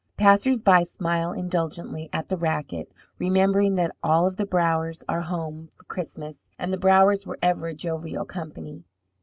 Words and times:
Passers 0.17 0.63
by 0.63 0.81
smile 0.81 1.31
indulgently 1.31 2.09
at 2.11 2.29
the 2.29 2.35
racket, 2.35 2.91
remembering 3.19 3.75
that 3.75 3.95
all 4.01 4.31
the 4.31 4.47
Browers 4.47 5.03
are 5.07 5.21
home 5.21 5.69
for 5.75 5.83
Christmas, 5.83 6.49
and 6.57 6.73
the 6.73 6.79
Browers 6.79 7.27
were 7.27 7.37
ever 7.43 7.67
a 7.67 7.75
jovial 7.75 8.25
company. 8.25 8.83